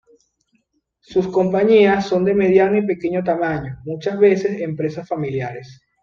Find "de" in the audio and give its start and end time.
2.25-2.33